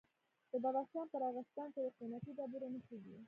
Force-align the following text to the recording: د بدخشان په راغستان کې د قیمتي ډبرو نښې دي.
د 0.51 0.53
بدخشان 0.63 1.05
په 1.11 1.17
راغستان 1.25 1.67
کې 1.73 1.79
د 1.85 1.87
قیمتي 1.97 2.31
ډبرو 2.37 2.67
نښې 2.73 2.97
دي. 3.03 3.15